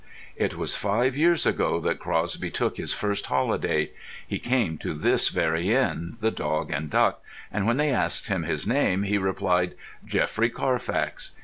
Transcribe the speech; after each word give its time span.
It 0.35 0.55
was 0.57 0.75
five 0.75 1.15
years 1.15 1.45
ago 1.45 1.79
that 1.81 1.99
Crosby 1.99 2.49
took 2.49 2.77
his 2.77 2.91
first 2.91 3.27
holiday. 3.27 3.91
He 4.27 4.39
came 4.39 4.79
to 4.79 4.95
this 4.95 5.27
very 5.29 5.71
inn, 5.75 6.15
"The 6.19 6.31
Dog 6.31 6.71
and 6.71 6.89
Duck," 6.89 7.21
and 7.51 7.67
when 7.67 7.77
they 7.77 7.91
asked 7.91 8.27
him 8.27 8.41
his 8.41 8.65
name 8.65 9.03
he 9.03 9.19
replied 9.19 9.75
"Geoffrey 10.03 10.49
Carfax." 10.49 11.33